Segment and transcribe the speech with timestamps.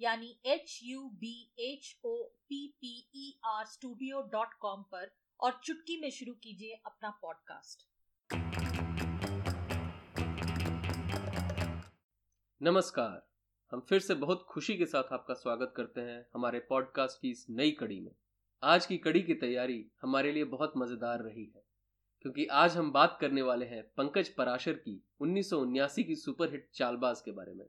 [0.00, 2.14] यानी H U B H O
[2.48, 7.86] P P E R studio dot com पर और चुटकी में शुरू कीजिए अपना पॉडकास्ट
[12.60, 13.22] नमस्कार।
[13.72, 17.46] हम फिर से बहुत खुशी के साथ आपका स्वागत करते हैं हमारे पॉडकास्ट की इस
[17.50, 18.12] नई कड़ी में।
[18.62, 21.62] आज की कड़ी की तैयारी हमारे लिए बहुत मज़ेदार रही है,
[22.22, 25.50] क्योंकि आज हम बात करने वाले हैं पंकज पराशर की उन्नीस
[25.98, 27.66] की सुपरहिट चालबाज के बारे में,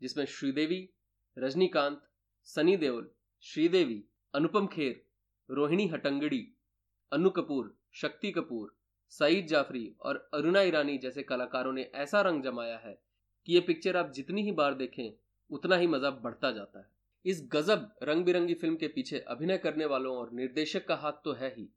[0.00, 0.88] जिसमें श्रीदेवी
[1.36, 2.00] रजनीकांत,
[2.44, 5.02] सनी देओल, श्रीदेवी, अनुपम खेर,
[5.48, 6.46] रोहिणी हटंगड़ी,
[7.12, 8.74] अनु कपूर, शक्ति कपूर,
[9.12, 12.98] सईद जाफरी और अरुणा ईरानी जैसे कलाकारों ने ऐसा रंग जमाया है
[13.46, 15.12] कि ये पिक्चर आप जितनी ही बार देखें,
[15.50, 16.86] उतना ही मज़ा बढ़ता जाता है।
[17.24, 21.32] इस गजब रंग बिरंगी फ़िल्म के पीछे अभिनय करने वालों और निर्देशक का हाथ तो
[21.32, 21.68] है ही,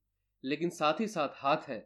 [0.43, 1.79] लेकिन साथ ही साथ हाथ है,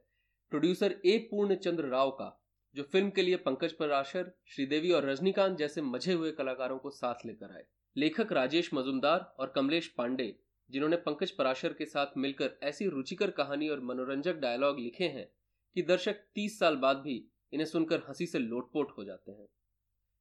[0.52, 2.41] प्रोड्यूसर ए पूर्णचंद्र राव का।
[2.76, 7.16] जो फ़िल्म के लिए पंकज पराशर, श्रीदेवी और रजनीकांत जैसे मज़े हुए कलाकारों को साथ
[7.26, 7.66] लेकर आए।
[7.98, 10.36] लेखक राजेश मजुमदार और कमलेश पांडे,
[10.70, 15.28] जिन्होंने पंकज पराशर के साथ मिलकर ऐसी रुचिकर कहानी और मनोरंजक डायलॉग लिखे हैं
[15.76, 19.48] कि दर्शक तीस साल बाद भी इन्हें सुनकर हँसी से लोटपोट हो जाते हैं।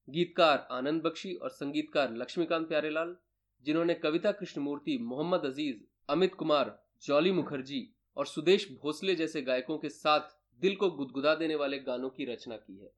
[0.08, 3.16] गीतकार आनंद बख्शी और संगीतकार लक्ष्मीकांत प्यारेलाल,
[3.62, 5.76] जिन्होंने कविता कृष्णमूर्ति मोहम्मद अज़ीज़,
[6.08, 11.54] अमित कुमार, जॉली मुखर्जी और सुदेश भोसले जैसे गायकों के साथ दिल को गुदगुदा देने
[11.54, 12.91] वाले गानों की रचना की है।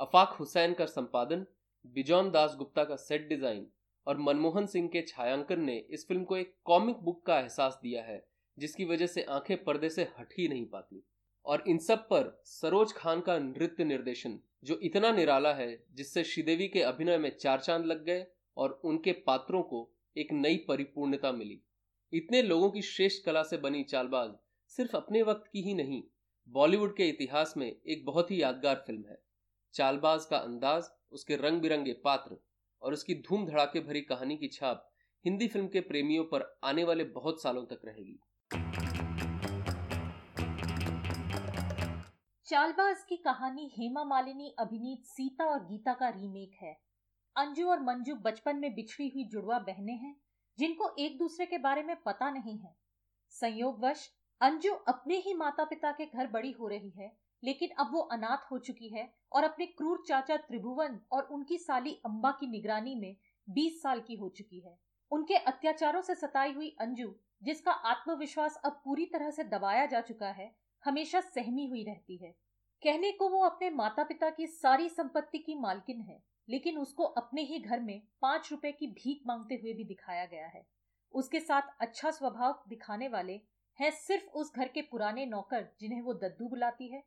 [0.00, 1.46] अफाक हुसैन का संपादन,
[1.84, 3.66] बिजौन दास गुप्ता का सेट डिज़ाइन
[4.06, 8.02] और मनमोहन सिंह के छायांकन ने इस फ़िल्म को एक कॉमिक बुक का एहसास दिया
[8.02, 8.26] है,
[8.58, 11.02] जिसकी वजह से आँखें पर्दे से हट ही नहीं पाती।
[11.46, 16.68] और इन सब पर सरोज खान का नृत्य निर्देशन, जो इतना निराला है, जिससे श्रीदेवी
[16.68, 21.60] के अभिनय में चार चाँद लग गए और उनके पात्रों को एक नई परिपूर्णता मिली।
[22.12, 24.30] इतने लोगों की श्रेष्ठ कला से बनी चालबाज
[24.68, 26.02] सिर्फ़ अपने वक्त की ही नहीं
[26.48, 29.18] बॉलीवुड के इतिहास में एक बहुत ही यादगार फ़िल्म है।
[29.74, 32.36] चालबाज का अंदाज, उसके रंग बिरंगे पात्र
[32.82, 34.90] और उसकी धूम धड़ाके भरी कहानी की छाप
[35.24, 38.18] हिंदी फ़िल्म के प्रेमियों पर आने वाले बहुत सालों तक रहेगी।
[42.46, 46.72] चालबाज की कहानी हेमा मालिनी, अभिनीत सीता और गीता का रीमेक है।
[47.36, 50.16] अंजू और मंजू बचपन में बिछड़ी हुई जुड़वा बहनें हैं,
[50.58, 52.76] जिनको एक दूसरे के बारे में पता नहीं है।
[53.30, 54.10] संयोगवश
[54.40, 57.10] अंजू अपने ही माता पिता के घर बड़ी हो रही है,
[57.42, 61.92] लेकिन अब वो अनाथ हो चुकी है और अपने क्रूर चाचा त्रिभुवन और उनकी साली
[62.04, 63.16] अंबा की निगरानी में
[63.48, 64.76] 20 साल की हो चुकी है।
[65.12, 70.28] उनके अत्याचारों से सताई हुई अंजू, जिसका आत्मविश्वास अब पूरी तरह से दबाया जा चुका
[70.28, 70.54] है,
[70.84, 72.34] हमेशा सहमी हुई रहती है।
[72.82, 77.42] कहने को वो अपने माता पिता की सारी संपत्ति की मालकिन है, लेकिन उसको अपने
[77.42, 80.66] ही घर में पाँच रुपए की भीख मांगते हुए भी दिखाया गया है।
[81.14, 83.40] उसके साथ अच्छा स्वभाव दिखाने वाले
[83.78, 87.02] है सिर्फ़ उस घर के पुराने नौकर जिन्हें वो दद्दू बुलाती है,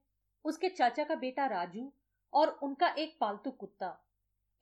[0.46, 1.92] उसके चाचा का बेटा राजू
[2.34, 3.98] और उनका एक पालतू कुत्ता।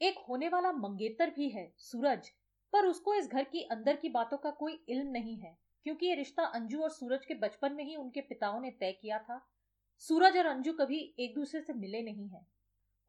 [0.01, 2.29] एक होने वाला मंगेतर भी है, सूरज,
[2.73, 6.15] पर उसको इस घर की अंदर की बातों का कोई इल्म नहीं है, क्योंकि ये
[6.15, 9.41] रिश्ता अंजू और सूरज के बचपन में ही उनके पिताओं ने तय किया था।
[10.03, 12.45] सूरज और अंजू कभी एक दूसरे से मिले नहीं है।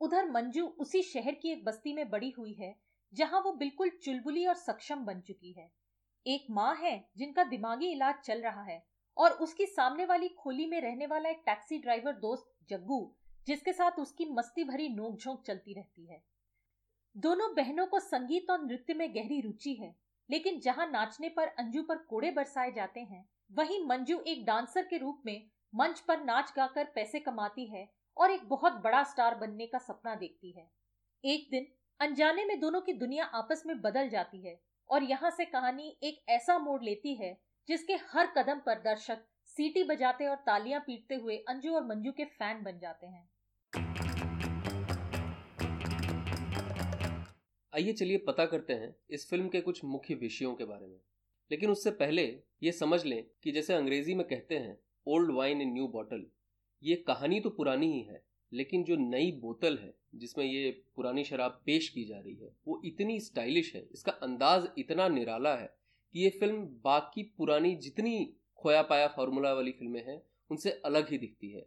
[0.00, 2.74] उधर मंजू उसी शहर की एक बस्ती में बड़ी हुई है,
[3.12, 5.70] जहाँ वो बिल्कुल चुलबुली और सक्षम बन चुकी है।
[6.26, 8.82] एक माँ है जिनका दिमागी इलाज चल रहा है
[9.16, 13.14] और उसकी सामने वाली खोली में रहने वाला एक टैक्सी ड्राइवर दोस्त जग्गू,
[13.46, 16.22] जिसके साथ उसकी मस्ती भरी नोकझोंक चलती रहती है।
[17.16, 19.94] दोनों बहनों को संगीत और नृत्य में गहरी रुचि है,
[20.30, 24.98] लेकिन जहाँ नाचने पर अंजू पर कोड़े बरसाए जाते हैं, वहीं मंजू एक डांसर के
[24.98, 29.66] रूप में मंच पर नाच गाकर पैसे कमाती है और एक बहुत बड़ा स्टार बनने
[29.66, 30.70] का सपना देखती है।
[31.24, 31.66] एक दिन,
[32.00, 36.20] अनजाने में दोनों की दुनिया आपस में बदल जाती है। और यहाँ से कहानी एक
[36.30, 37.36] ऐसा मोड़ लेती है,
[37.68, 39.24] जिसके हर कदम पर दर्शक
[39.56, 43.28] सीटी बजाते और तालियाँ पीटते हुए अंजू और मंजू के फ़ैन बन जाते हैं।
[47.72, 50.98] आइए चलिए पता करते हैं इस फ़िल्म के कुछ मुख्य विषयों के बारे में।
[51.50, 52.24] लेकिन उससे पहले
[52.62, 54.76] ये समझ लें कि जैसे अंग्रेज़ी में कहते हैं
[55.06, 56.26] old wine in new bottle
[56.82, 61.62] ये कहानी तो पुरानी ही है, लेकिन जो नई बोतल है जिसमें ये पुरानी शराब
[61.66, 65.74] पेश की जा रही है, वो इतनी स्टाइलिश है, इसका अंदाज इतना निराला है
[66.14, 71.18] कि ये फ़िल्म बाकी पुरानी जितनी खोया पाया फार्मूला वाली फ़िल्में हैं, उनसे अलग ही
[71.18, 71.66] दिखती है।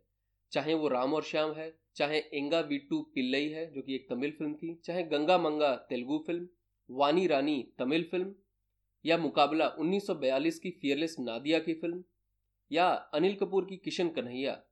[0.52, 4.32] चाहे वो राम और श्याम है, चाहे एँगा वीटू पिल्लई है, जो कि एक तमिल
[4.32, 6.48] फ़िल्म थी, चाहे गंगा मंगा तेलुगु फ़िल्म,
[6.90, 8.36] वानी रानी तमिल फ़िल्म,
[9.06, 12.04] या मुकाबला 1942 की फियरलेस नादिया की फ़िल्म,
[12.72, 14.64] या अनिल कपूर की किशन कन्हैया,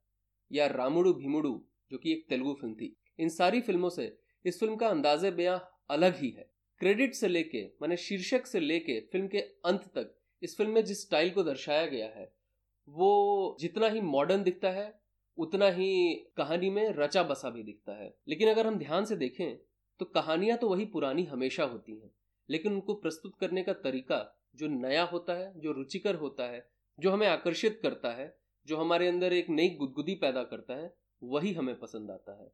[0.52, 4.76] या रामुडू भीमुडू, जो कि एक तेलुगु फ़िल्म थी। इन सारी फ़िल्मों से इस फ़िल्म
[4.76, 5.58] का अंदाजे बयां
[5.90, 6.50] अलग ही है।
[6.82, 11.02] क्रेडिट से लेके, मैंने शीर्षक से लेके फ़िल्म के अंत तक इस फ़िल्म में जिस
[11.02, 12.32] स्टाइल को दर्शाया गया है,
[12.88, 14.94] वो जितना ही मॉडर्न दिखता है,
[15.38, 19.58] उतना ही कहानी में रचा बसा भी दिखता है। लेकिन अगर हम ध्यान से देखें
[20.00, 22.12] तो कहानियाँ तो वही पुरानी हमेशा होती हैं।
[22.50, 24.20] लेकिन उनको प्रस्तुत करने का तरीका
[24.56, 26.68] जो नया होता है, जो रुचिकर होता है,
[27.00, 28.38] जो हमें आकर्षित करता है,
[28.68, 30.94] जो हमारे अंदर एक नई गुदगुदी पैदा करता है,
[31.24, 32.52] वही हमें पसंद आता है।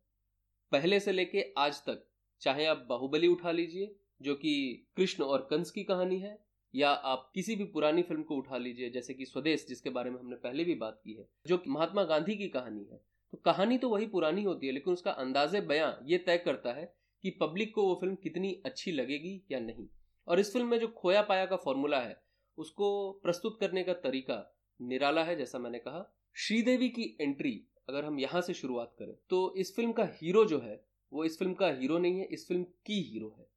[0.76, 2.08] पहले से लेके आज तक,
[2.42, 6.46] चाहे आप बाहुबली उठा लीजिए, जो कि कृष्ण और कंस की कहानी है,
[6.76, 10.20] या आप किसी भी पुरानी फ़िल्म को उठा लीजिए, जैसे कि स्वदेश, जिसके बारे में
[10.20, 13.02] हमने पहले भी बात की है, जो महात्मा गांधी की कहानी है।
[13.32, 16.96] तो कहानी तो वही पुरानी होती है, लेकिन उसका अंदाजे, बयां ये तय करता है
[17.24, 19.88] कि पब्लिक को वो फ़िल्म कितनी अच्छी लगेगी या नहीं।
[20.28, 22.22] और इस फ़िल्म में जो खोया पाया का फॉर्मूला है,
[22.58, 28.20] उसको प्रस्तुत करने का तरीका निराला है, जैसा मैंने कहा। श्रीदेवी की एंट्री अगर हम
[28.20, 31.68] यहाँ से शुरुआत करें तो इस फ़िल्म का हीरो जो है वो इस फ़िल्म का
[31.72, 33.48] हीरो नहीं है इस फ़िल्म की हीरो है।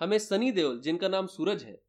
[0.00, 1.80] हमें सनी देओल जिनका नाम सूरज है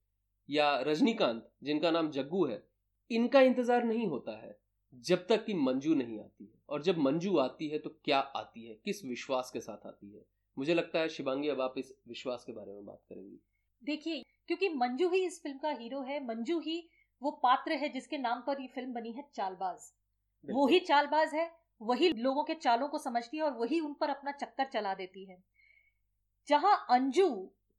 [0.50, 2.64] या रजनीकांत जिनका नाम जग्गू है
[3.12, 4.58] इनका इंतज़ार नहीं होता है
[5.06, 8.66] जब तक कि मंजू नहीं आती है। और जब मंजू आती है तो क्या आती
[8.66, 8.74] है?
[8.76, 10.26] किस विश्वास के साथ आती है?
[10.58, 13.40] मुझे लगता है शिवांगी अब आप इस विश्वास के बारे में बात करेंगी।
[13.84, 16.82] देखिए क्योंकि मंजू ही इस फ़िल्म का हीरो है मंजू ही
[17.22, 19.92] वो पात्र है जिसके नाम पर ये फ़िल्म बनी है चालबाज।
[20.44, 21.50] वो ही चालबाज है
[21.82, 25.26] वही लोगों के चालों को समझती है और वही उन पर अपना चक्कर चला देती
[25.26, 25.38] है।
[26.48, 27.30] जहाँ अंजू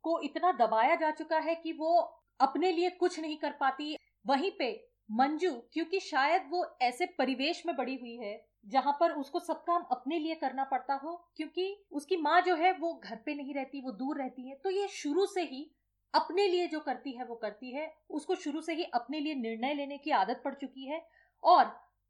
[0.04, 1.98] को इतना दबाया जा चुका है कि वो
[2.40, 4.72] अपने लिए कुछ नहीं कर पाती, वहीं पे
[5.10, 9.82] मंजू, क्योंकि शायद वो ऐसे परिवेश में बड़ी हुई है, जहाँ पर उसको सब काम
[9.90, 13.80] अपने लिए करना पड़ता हो, क्योंकि उसकी माँ जो है वो घर पे नहीं रहती,
[13.80, 15.70] वो दूर रहती है तो ये शुरू से ही
[16.14, 19.74] अपने लिए जो करती है, वो करती है। उसको शुरू से ही अपने लिए निर्णय
[19.74, 21.02] लेने की आदत पड़ चुकी है
[21.42, 21.64] और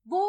[0.07, 0.23] वो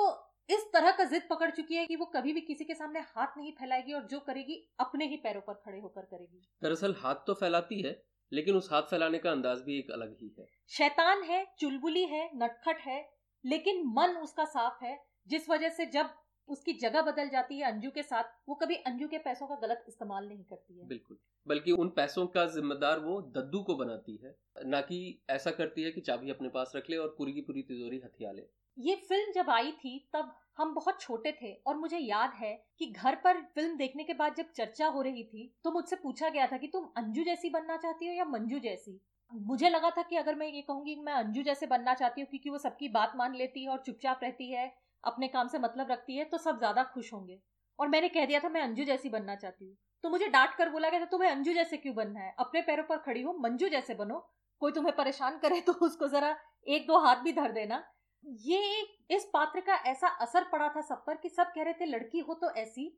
[0.50, 3.38] इस तरह का जिद पकड़ चुकी है कि वो कभी भी किसी के सामने हाथ
[3.38, 7.34] नहीं फैलाएगी और जो करेगी अपने ही पैरों पर खड़े होकर करेगी। दरअसल हाथ तो
[7.34, 8.02] फैलाती है
[8.32, 12.30] लेकिन उस हाथ फैलाने का अंदाज भी एक अलग ही है। शैतान है चुलबुली है
[12.36, 13.00] नटखट है
[13.44, 14.98] लेकिन मन उसका साफ़ है
[15.30, 16.10] जिस वजह से जब
[16.50, 19.86] उसकी जगह बदल जाती है अंजू के साथ वो कभी अंजू के पैसों का गलत
[19.88, 24.36] इस्तेमाल नहीं करती है। बिल्कुल बल्कि उन पैसों का जिम्मेदार वो दद्दू को बनाती है
[24.66, 25.00] ना कि
[25.30, 28.32] ऐसा करती है कि चाबी अपने पास रख ले और पूरी की पूरी तिजोरी हथिया
[28.32, 28.48] ले।
[28.78, 32.86] ये फ़िल्म जब आई थी, तब हम बहुत छोटे थे और मुझे याद है कि
[32.88, 36.48] घर पर फ़िल्म देखने के बाद जब चर्चा हो रही थी तो मुझसे पूछा गया
[36.48, 39.00] था कि तुम अंजू जैसी बनना चाहती हो या मंजू जैसी?
[39.32, 42.50] मुझे लगा था कि अगर मैं ये कहूँगी मैं अंजू जैसे बनना चाहती हूँ क्योंकि
[42.50, 44.72] वो सबकी बात मान लेती है और चुपचाप रहती है,
[45.04, 47.40] अपने काम से मतलब रखती है तो सब ज़्यादा खुश होंगे।
[47.80, 50.70] और मैंने कह दिया था, मैं अंजू जैसी बनना चाहती हूँ। तो मुझे डांट कर
[50.70, 52.36] बोला गया था, तुम्हें अंजू जैसे क्यों बनना है?
[52.40, 54.20] अपने पैरों पर खड़ी हो, मंजू जैसे बनो।
[54.62, 56.36] कोई तुम्हें परेशान करे तो उसको जरा
[56.68, 57.84] एक दो हाथ भी धर देना।
[58.24, 61.86] ये इस पात्र का ऐसा असर पड़ा था सब पर कि सब कह रहे थे,
[61.86, 62.92] लड़की हो तो ऐसी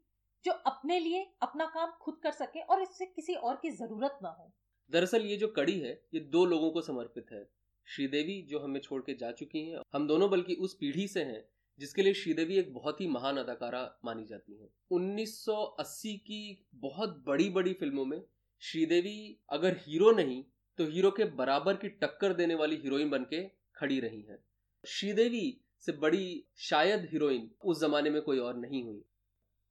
[0.46, 4.30] जो अपने लिए अपना काम खुद कर सके और इससे किसी और की ज़रूरत ना
[4.30, 4.52] हो।
[4.90, 7.44] दरअसल ये जो कड़ी है, ये दो लोगों को समर्पित है।
[7.88, 11.44] श्रीदेवी, जो हमें छोड़ के जा चुकी हैं, हम दोनों बल्कि उस पीढ़ी से हैं,
[11.80, 17.50] जिसके लिए श्रीदेवी एक बहुत ही महान अदाकारा मानी जाती हैं। 1980 की बहुत बड़ी
[17.50, 18.22] बड़ी फ़िल्मों में
[18.62, 20.44] श्रीदेवी अगर हीरो नहीं
[20.80, 23.44] तो हीरो के बराबर की टक्कर देने वाली हीरोइन बन के
[23.76, 24.38] खड़ी रही हैं।
[24.84, 29.04] श्रीदेवी से बड़ी शायद हीरोइन उस जमाने में कोई और नहीं हुई।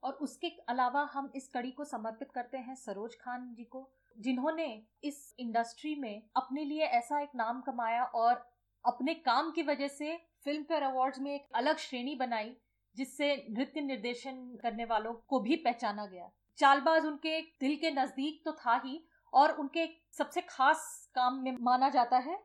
[0.03, 3.89] और उसके अलावा हम इस कड़ी को समर्पित करते हैं सरोज खान जी को,
[4.19, 4.67] जिन्होंने
[5.05, 8.45] इस इंडस्ट्री में अपने लिए ऐसा एक नाम कमाया और
[8.85, 12.57] अपने काम की वजह से फ़िल्म फेयर अवार्ड्स में एक अलग श्रेणी बनाई,
[12.97, 18.53] जिससे नृत्य निर्देशन करने वालों को भी पहचाना गया। चालबाज उनके दिल के नज़दीक तो
[18.53, 18.99] था ही
[19.33, 22.39] और उनके सबसे खास काम में माना जाता है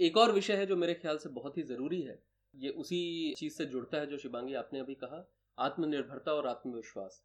[0.00, 2.18] एक और विषय है जो मेरे ख्याल से बहुत ही ज़रूरी है।
[2.54, 5.26] ये उसी चीज़ से जुड़ता है जो शिवांगी आपने अभी कहा,
[5.58, 7.22] आत्मनिर्भरता और आत्मविश्वास।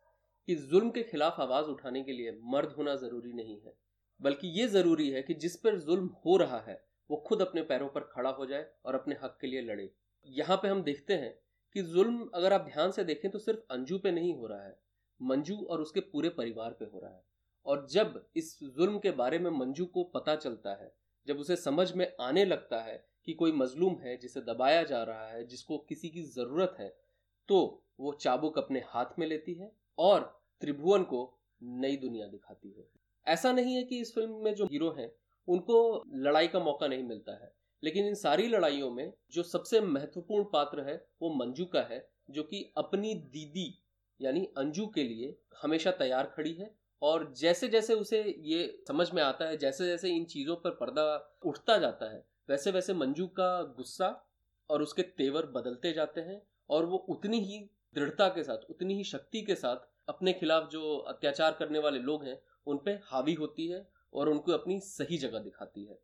[0.47, 3.73] कि जुल्म के खिलाफ आवाज़ उठाने के लिए मर्द होना ज़रूरी नहीं है,
[4.19, 7.87] बल्कि ये ज़रूरी है कि जिस पर जुल्म हो रहा है, वो खुद अपने पैरों
[7.89, 9.89] पर खड़ा हो जाए और अपने हक के लिए लड़े।
[10.27, 11.33] यहाँ पे हम देखते हैं
[11.75, 14.77] कि जुल्म अगर आप ध्यान से देखें तो सिर्फ़ अंजू पे नहीं हो रहा है,
[15.19, 17.23] मंजू और उसके पूरे परिवार पे हो रहा है।
[17.65, 20.91] और जब इस जुल्म के बारे में मंजू को पता चलता है
[21.27, 25.27] जब उसे समझ में आने लगता है कि कोई मजलूम है जिसे दबाया जा रहा
[25.27, 26.89] है, जिसको किसी की ज़रूरत है
[27.49, 30.21] तो वो चाबुक अपने हाथ में लेती है और
[30.61, 31.21] त्रिभुवन को
[31.61, 32.87] नई दुनिया दिखाती है।
[33.27, 35.11] ऐसा नहीं है कि इस फ़िल्म में जो हीरो हैं,
[35.47, 37.51] उनको लड़ाई का मौका नहीं मिलता है,
[37.83, 42.43] लेकिन इन सारी लड़ाइयों में जो सबसे महत्वपूर्ण पात्र है, वो मंजू का है, जो
[42.43, 43.73] कि अपनी दीदी,
[44.19, 49.23] यानी अंजू के लिए हमेशा तैयार खड़ी है और जैसे जैसे उसे ये समझ में
[49.23, 53.63] आता है जैसे जैसे इन चीज़ों पर पर्दा उठता जाता है वैसे वैसे मंजू का
[53.63, 54.29] गुस्सा
[54.69, 59.03] और उसके तेवर बदलते जाते हैं और वो उतनी ही दृढ़ता के साथ, उतनी ही
[59.03, 59.75] शक्ति के साथ
[60.09, 64.51] अपने खिलाफ जो अत्याचार करने वाले लोग हैं, उन पे हावी होती है और उनको
[64.51, 65.99] अपनी सही जगह दिखाती है।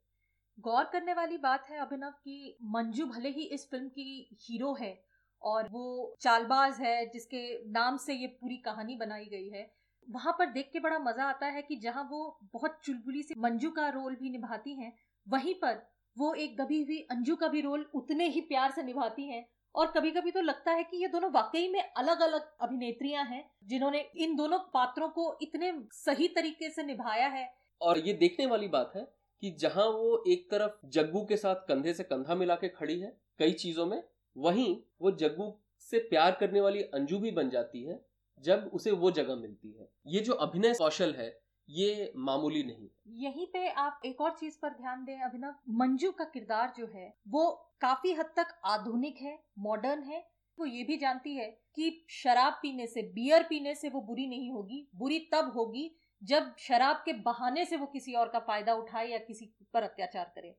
[0.60, 5.04] गौर करने वाली बात है, अभिनव, कि मंजू भले ही इस फ़िल्म की हीरो है
[5.42, 10.52] और वो चालबाज है, जिसके नाम से ये पूरी कहानी बनाई गई है वहाँ पर
[10.52, 14.16] देख के बड़ा मज़ा आता है कि जहाँ वो बहुत चुलबुली से मंजू का रोल
[14.16, 14.94] भी निभाती हैं,
[15.28, 15.82] वहीं पर
[16.18, 19.46] वो एक दबी हुई अंजू का भी रोल उतने ही प्यार से निभाती हैं।
[19.76, 23.44] और कभी कभी तो लगता है कि ये दोनों वाकई में अलग अलग अभिनेत्रियाँ हैं,
[23.64, 27.48] जिन्होंने इन दोनों पात्रों को इतने सही तरीके से निभाया है।
[27.82, 29.08] और ये देखने वाली बात है
[29.44, 33.18] कि जहाँ वो एक तरफ़ जग्गू के साथ कंधे से कंधा मिला के खड़ी है
[33.40, 34.02] कई चीज़ों में,
[34.36, 35.54] वहीं वो जग्गू
[35.88, 38.00] से प्यार करने वाली अंजू भी बन जाती है।
[38.44, 43.46] जब उसे वो जगह मिलती है। ये जो अभिनय कौशल है, ये मामूली नहीं यहीं
[43.48, 47.50] पे आप एक और चीज़ पर ध्यान दें, अभिनव। मंजू का किरदार जो है, वो
[47.82, 51.46] काफ़ी हद तक आधुनिक है मॉडर्न है। वो ये भी जानती है
[51.76, 56.56] कि शराब पीने से बियर पीने से वो बुरी नहीं होगी, बुरी तब होगी जब
[56.58, 60.56] शराब के बहाने से वो किसी और का फ़ायदा उठाए या किसी पर अत्याचार करे।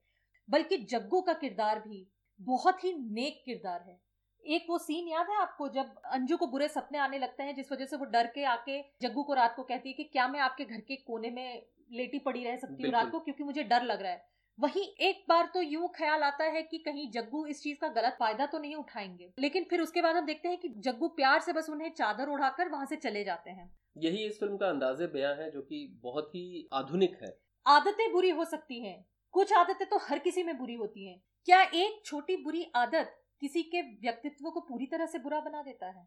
[0.51, 2.07] बल्कि जग्गू का किरदार भी
[2.41, 4.01] बहुत ही नेक किरदार है।
[4.47, 7.73] एक वो सीन याद है आपको जब अंजू को बुरे सपने आने लगते हैं जिस
[7.73, 10.41] वजह से वो डर के आके जग्गू को रात को कहती है कि क्या मैं
[10.41, 13.83] आपके घर के कोने में लेटी पड़ी रह सकती हूँ रात को क्योंकि मुझे डर
[13.83, 14.27] लग रहा है।
[14.59, 18.17] वही एक बार तो यूँ ख्याल आता है कि कहीं जग्गू इस चीज़ का गलत
[18.19, 21.53] फ़ायदा तो नहीं उठाएँगे। लेकिन फिर उसके बाद हम देखते हैं कि जग्गू प्यार से
[21.53, 25.35] बस उन्हें चादर उड़ाकर वहाँ से चले जाते हैं। यही इस फ़िल्म का अंदाजे बयां
[25.37, 27.37] है जो कि बहुत ही आधुनिक है।
[27.67, 31.63] आदतें बुरी हो सकती हैं। कुछ आदतें तो हर किसी में बुरी होती हैं। क्या
[31.63, 36.07] एक छोटी बुरी आदत किसी के व्यक्तित्व को पूरी तरह से बुरा बना देता है।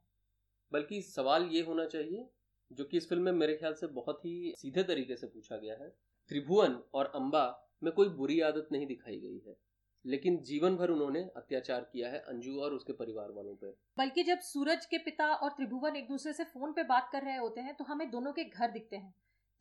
[0.71, 2.27] बल्कि सवाल ये होना चाहिए
[2.71, 5.73] जो कि इस फ़िल्म में मेरे ख्याल से बहुत ही सीधे तरीके से पूछा गया
[5.73, 5.89] है
[6.31, 7.45] त्रिभुवन और अंबा
[7.83, 9.55] में कोई बुरी आदत नहीं दिखाई गई है
[10.05, 14.39] लेकिन जीवन भर उन्होंने अत्याचार किया है अंजू और उसके परिवार वालों पर बल्कि जब
[14.39, 17.75] सूरज के पिता और त्रिभुवन एक दूसरे से फ़ोन पे बात कर रहे होते हैं
[17.75, 19.13] तो हमें दोनों के घर दिखते हैं।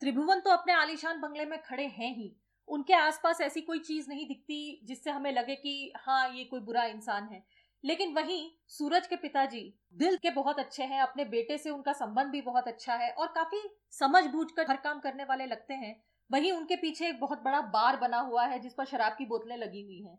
[0.03, 2.33] त्रिभुवन तो अपने आलिशान बंगले में खड़े हैं ही
[2.69, 6.85] उनके आसपास ऐसी कोई चीज़ नहीं दिखती जिससे हमें लगे कि हाँ ये कोई बुरा
[6.85, 7.43] इंसान है।
[7.85, 9.63] लेकिन वहीं सूरज के पिताजी
[9.95, 13.27] दिल के बहुत अच्छे हैं अपने बेटे से उनका संबंध भी बहुत अच्छा है और
[13.35, 15.95] काफ़ी समझ बूझ कर हर काम करने वाले लगते हैं।
[16.31, 19.57] वहीं उनके पीछे एक बहुत बड़ा बार बना हुआ है जिस पर शराब की बोतलें
[19.57, 20.19] लगी हुई हैं।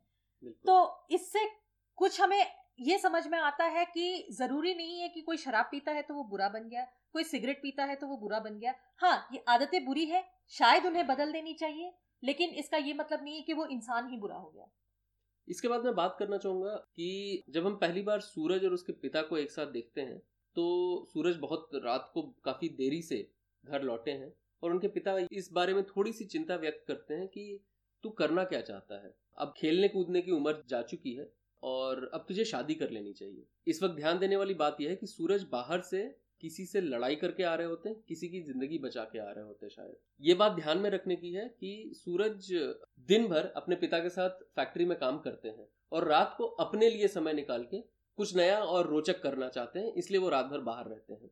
[0.66, 1.46] तो इससे
[1.98, 2.46] कुछ हमें
[2.80, 6.14] ये समझ में आता है कि ज़रूरी नहीं है कि कोई शराब पीता है तो
[6.14, 9.44] वो बुरा बन गया कोई सिगरेट पीता है तो वो बुरा बन गया। हाँ ये
[9.50, 10.24] आदतें बुरी है
[10.54, 14.18] शायद उन्हें बदल देनी चाहिए लेकिन इसका ये मतलब नहीं है कि वो इंसान ही
[14.18, 14.68] बुरा हो गया।
[15.48, 19.22] इसके बाद मैं बात करना चाहूँगा कि जब हम पहली बार सूरज और उसके पिता
[19.22, 20.18] को एक साथ देखते हैं
[20.56, 20.66] तो
[21.14, 23.28] सूरज बहुत रात को काफ़ी देरी से
[23.64, 27.28] घर लौटे हैं और उनके पिता इस बारे में थोड़ी सी चिंता व्यक्त करते हैं
[27.28, 27.60] कि
[28.04, 31.30] तू करना क्या चाहता है। अब खेलने कूदने की उम्र जा चुकी है
[31.64, 34.96] और अब तुझे शादी कर लेनी चाहिए। इस वक्त ध्यान देने वाली बात यह है
[34.96, 36.04] कि सूरज बाहर से
[36.44, 39.44] किसी से लड़ाई करके आ रहे होते हैं, किसी की ज़िंदगी बचा के आ रहे
[39.44, 42.50] होते शायद। ये बात ध्यान में रखने की है कि सूरज
[43.10, 46.90] दिन भर अपने पिता के साथ फैक्ट्री में काम करते हैं और रात को अपने
[46.90, 47.82] लिए समय निकाल के
[48.18, 51.30] कुछ नया और रोचक करना चाहते हैं, इसलिए वो रात भर बाहर रहते हैं।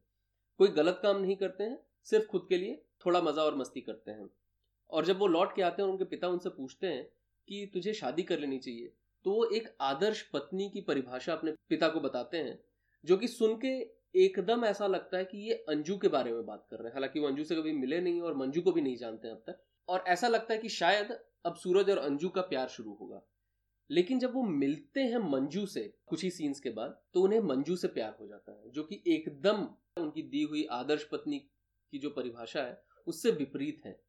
[0.59, 4.11] कोई गलत काम नहीं करते हैं, सिर्फ़ खुद के लिए थोड़ा मज़ा और मस्ती करते
[4.11, 4.29] हैं।
[4.89, 7.03] और जब वो लौट के आते हैं उनके पिता उनसे पूछते हैं
[7.47, 8.91] कि तुझे शादी कर लेनी चाहिए
[9.25, 12.59] तो वो एक आदर्श पत्नी की परिभाषा अपने पिता को बताते हैं,
[13.03, 13.71] जो कि सुन के
[14.15, 17.19] एकदम ऐसा लगता है कि ये अंजू के बारे में बात कर रहे हैं। हालाँकि
[17.19, 20.03] वो अंजू से कभी मिले नहीं और मंजू को भी नहीं जानते अब तक। और
[20.07, 21.11] ऐसा लगता है कि शायद
[21.45, 23.21] अब सूरज और अंजू का प्यार शुरू होगा।
[23.89, 27.75] लेकिन जब वो मिलते हैं मंजू से कुछ ही सीन्स के बाद तो उन्हें मंजू
[27.75, 29.67] से प्यार हो जाता है, जो कि एकदम
[29.97, 33.99] उनकी दी हुई आदर्श पत्नी की जो परिभाषा है, उससे विपरीत है।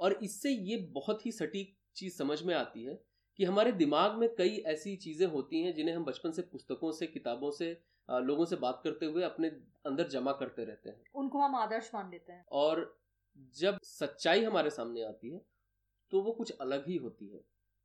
[0.00, 3.02] और इससे ये बहुत ही सटीक चीज़ समझ में आती है
[3.38, 7.06] कि हमारे दिमाग में कई ऐसी चीज़ें होती हैं जिन्हें हम बचपन से पुस्तकों से,
[7.06, 9.48] किताबों से लोगों से बात करते हुए अपने
[9.86, 12.96] अंदर जमा करते रहते हैं। उनको हम आदर्श मान लेते हैं। और
[13.56, 15.40] जब सच्चाई हमारे सामने आती है
[16.12, 17.40] तो वो कुछ अलग ही होती है।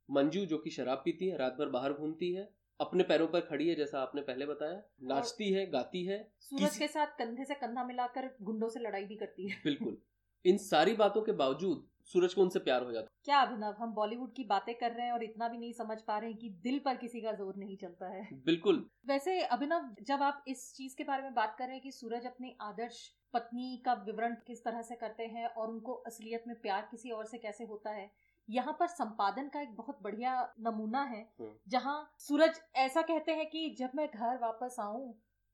[0.08, 2.48] मंजू जो कि शराब पीती है रात भर बाहर घूमती है
[2.80, 6.88] अपने पैरों पर खड़ी है जैसा आपने पहले बताया नाचती है गाती है सूरज के
[6.88, 9.96] साथ कंधे से कंधा मिलाकर गुंडों से लड़ाई भी करती है। बिल्कुल।
[10.44, 13.92] इन सारी बातों के बावजूद सूरज को उनसे प्यार हो जाता है। क्या अभिनव हम
[13.94, 16.48] बॉलीवुड की बातें कर रहे हैं और इतना भी नहीं समझ पा रहे हैं कि
[16.62, 20.96] दिल पर किसी का ज़ोर नहीं चलता है। बिल्कुल। वैसे अभिनव जब आप इस चीज़
[20.96, 24.64] के बारे में बात कर रहे हैं कि सूरज अपनी आदर्श पत्नी का विवरण किस
[24.64, 28.10] तरह से करते हैं और उनको असलियत में प्यार किसी और से कैसे होता है
[28.48, 33.48] यहाँ पर संपादन का एक बहुत बढ़िया नमूना है हम्म। जहाँ सूरज ऐसा कहते हैं
[33.50, 35.12] कि जब मैं घर वापस आऊँ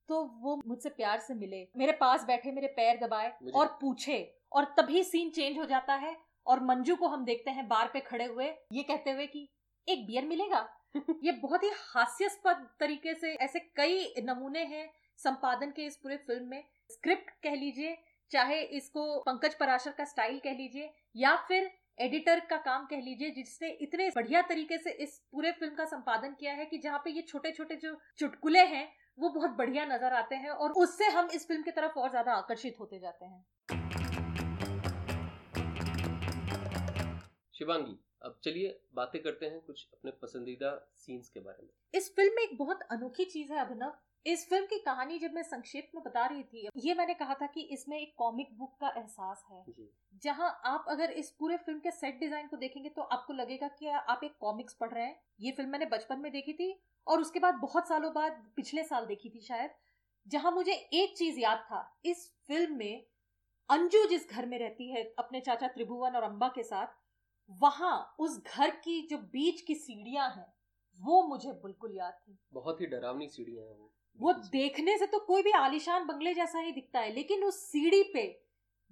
[0.08, 4.18] तो वो मुझसे प्यार से मिले मेरे पास बैठे मेरे पैर दबाए और पूछे
[4.52, 8.00] और तभी सीन चेंज हो जाता है और मंजू को हम देखते हैं बार पे
[8.00, 9.48] खड़े हुए, ये कहते हुए कि,
[9.88, 10.68] एक बियर मिलेगा?
[11.24, 14.88] ये बहुत ही हास्यास्पद तरीके से ऐसे कई नमूने हैं
[15.18, 17.96] संपादन के इस पूरे फ़िल्म में। स्क्रिप्ट कह लीजिए,
[18.30, 23.30] चाहे इसको पंकज पराशर का स्टाइल कह लीजिए, या फिर एडिटर का काम कह लीजिए,
[23.30, 27.10] जिसने इतने बढ़िया तरीके से इस पूरे फ़िल्म का संपादन किया है कि जहाँ पे
[27.10, 28.88] ये छोटे छोटे जो चुटकुले हैं,
[29.18, 32.32] वो बहुत बढ़िया नज़र आते हैं और उससे हम इस फ़िल्म की तरफ़ और ज़्यादा
[32.32, 34.05] आकर्षित होते जाते हैं।
[37.56, 42.34] शिवांगी अब चलिए बातें करते हैं कुछ अपने पसंदीदा सीन्स के बारे में। इस फ़िल्म
[42.36, 43.92] में एक बहुत अनोखी चीज़ है अभिनव।
[44.26, 47.46] इस फ़िल्म की कहानी जब मैं संक्षेप में बता रही थी ये मैंने कहा था
[47.46, 49.64] कि इसमें एक कॉमिक बुक का एहसास है।
[50.22, 53.88] जहाँ आप अगर इस पूरे फ़िल्म के सेट डिज़ाइन को देखेंगे तो आपको लगेगा कि
[53.88, 56.72] आप एक कॉमिक्स पढ़ रहे हैं। ये फ़िल्म मैंने बचपन में देखी थी
[57.06, 59.70] और उसके बाद बहुत सालों बाद पिछले साल देखी थी शायद
[60.26, 63.04] जहाँ मुझे एक चीज़ याद था इस फ़िल्म में
[63.68, 66.94] अंजू जिस घर में रहती है अपने चाचा त्रिभुवन और अम्बा के साथ
[67.50, 70.46] वहाँ उस घर की जो बीच की सीढ़ियाँ हैं
[71.00, 75.18] वो मुझे बिल्कुल याद थी। बहुत ही डरावनी सीढ़ियाँ हैं वो। वो देखने से तो
[75.18, 78.26] कोई भी आलिशान बंगले जैसा ही दिखता है लेकिन उस सीढ़ी पे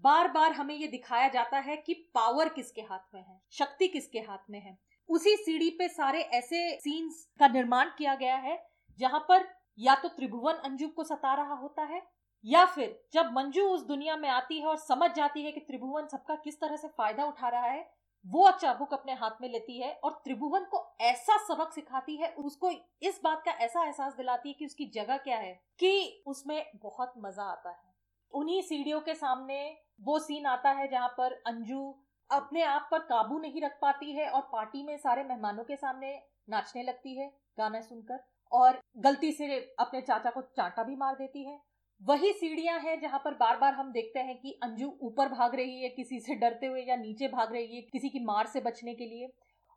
[0.04, 4.18] बार बार हमें ये दिखाया जाता है कि पावर किसके हाथ में है शक्ति किसके
[4.18, 4.76] हाथ में है।
[5.08, 8.58] उसी सीढ़ी पे सारे ऐसे सीन्स का निर्माण किया गया है
[8.98, 12.02] जहाँ पर या तो त्रिभुवन अंजू को सता रहा होता है
[12.44, 16.06] या फिर जब मंजू उस दुनिया में आती है और समझ जाती है कि त्रिभुवन
[16.06, 17.82] सबका किस तरह से फ़ायदा उठा रहा है
[18.26, 22.70] वो चाबुक अपने हाथ में लेती है और त्रिभुवन को ऐसा सबक सिखाती है, उसको
[23.02, 27.12] इस बात का ऐसा एहसास दिलाती है कि उसकी जगह क्या है, कि उसमें बहुत
[27.18, 27.92] मज़ा आता है।
[28.32, 31.94] उन्हीं सीढ़ियों के सामने वो सीन आता है जहाँ पर अंजू
[32.30, 36.14] अपने आप पर काबू नहीं रख पाती है और पार्टी में सारे मेहमानों के सामने
[36.50, 41.44] नाचने लगती है गाना सुनकर और गलती से अपने चाचा को चांटा भी मार देती
[41.44, 41.58] है।
[42.00, 45.82] वही सीढ़ियाँ हैं जहाँ पर बार बार हम देखते हैं कि अंजू ऊपर भाग रही
[45.82, 48.94] है किसी से डरते हुए या नीचे भाग रही है किसी की मार से बचने
[48.94, 49.28] के लिए।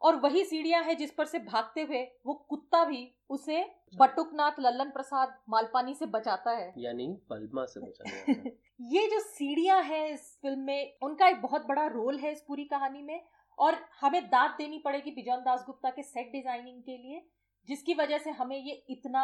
[0.01, 2.99] और वही सीढ़ियाँ हैं जिस पर से भागते हुए वो कुत्ता भी
[3.29, 8.33] उसे बटुकनाथ लल्लन प्रसाद मालपानी से बचाता है। यानी पलमा से बचाता
[8.93, 12.63] ये जो सीढ़ियाँ हैं इस फ़िल्म में उनका एक बहुत बड़ा रोल है इस पूरी
[12.65, 13.19] कहानी में।
[13.57, 17.21] और हमें दाद देनी पड़ेगी बिजौन दास गुप्ता के सेट डिज़ाइनिंग के लिए
[17.69, 19.23] जिसकी वजह से हमें ये इतना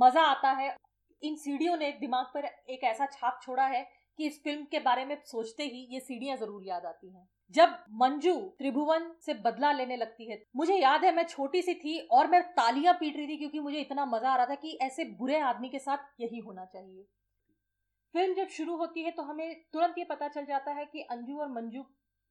[0.00, 0.74] मज़ा आता है।
[1.24, 3.86] इन सीढ़ियों ने दिमाग पर एक ऐसा छाप छोड़ा है
[4.18, 7.76] कि इस फ़िल्म के बारे में सोचते ही ये सीढ़ियाँ ज़रूर याद आती हैं। जब
[7.92, 12.26] मंजू त्रिभुवन से बदला लेने लगती है, मुझे याद है मैं छोटी सी थी और
[12.26, 15.40] मैं तालियाँ पीट रही थी क्योंकि मुझे इतना मज़ा आ रहा था कि ऐसे बुरे
[15.40, 17.06] आदमी के साथ यही होना चाहिए।
[18.14, 21.38] फ़िल्म जब शुरू होती है तो हमें तुरंत ये पता चल जाता है कि अंजू
[21.38, 21.84] और मंजू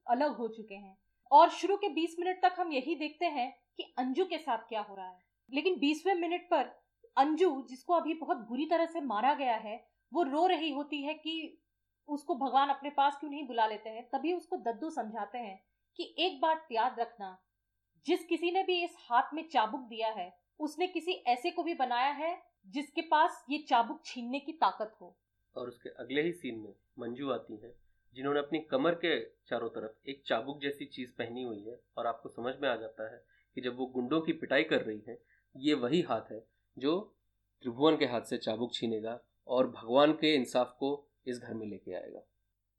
[0.06, 0.96] अलग हो चुके हैं
[1.30, 4.80] और शुरू के 20 मिनट तक हम यही देखते हैं कि अंजू के साथ क्या
[4.80, 5.18] हो रहा है।
[5.50, 6.70] लेकिन 20वें मिनट पर
[7.16, 11.14] अंजू, जिसको अभी बहुत बुरी तरह से मारा गया है, वो रो रही होती है
[11.14, 11.62] कि
[12.08, 14.08] उसको भगवान अपने पास क्यों नहीं बुला लेते हैं?
[14.10, 15.64] तभी उसको दद्दू समझाते हैं
[15.96, 17.42] कि एक बात याद रखना,
[18.06, 21.74] जिस किसी ने भी इस हाथ में चाबुक दिया है, उसने किसी ऐसे को भी
[21.74, 25.16] बनाया है, जिसके पास ये चाबुक छीनने की ताकत हो।
[25.56, 27.74] और उसके अगले ही सीन में मंजू आती है,
[28.14, 32.28] जिन्होंने अपनी कमर के चारों तरफ़ एक चाबुक जैसी चीज़ पहनी हुई है, और आपको
[32.28, 33.24] समझ में आ जाता है
[33.54, 35.18] कि जब वो गुंडों की पिटाई कर रही है,
[35.56, 37.14] ये वही हाथ है जो
[37.62, 41.92] त्रिभुवन के हाथ से चाबुक छीनेगा और भगवान के इंसाफ को इस घर में लेके
[41.92, 42.20] आएगा।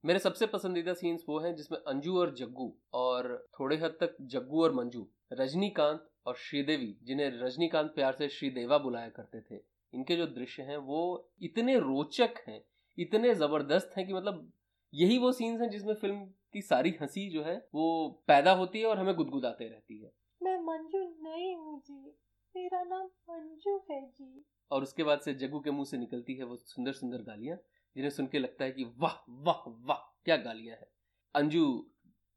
[0.05, 4.63] मेरे सबसे पसंदीदा सीन्स वो हैं जिसमें अंजू और जग्गू और थोड़े हद तक जग्गू
[4.63, 9.62] और मंजू, रजनीकांत और श्रीदेवी, जिन्हें रजनीकांत प्यार से श्रीदेवा बुलाया करते थे,
[9.93, 12.62] इनके जो दृश्य हैं वो इतने रोचक हैं,
[12.99, 14.51] इतने ज़बरदस्त हैं कि मतलब
[14.93, 18.86] यही वो सीन्स हैं जिसमें फ़िल्म की सारी हँसी जो है वो पैदा होती है
[18.86, 20.12] और हमें गुदगुदाते रहती है।
[20.43, 22.15] मैं मंजू नहीं हूँ जी।
[22.56, 26.44] मेरा नाम मंजू है जी। और उसके बाद से जग्गू के मुँह से निकलती है
[26.44, 27.58] वो सुंदर सुंदर गालियाँ,
[27.96, 30.88] जिन्हें सुन के लगता है कि वाह वाह वाह, क्या गालियाँ हैं।
[31.36, 31.65] अंजू